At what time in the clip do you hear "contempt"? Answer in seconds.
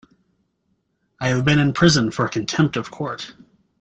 2.27-2.75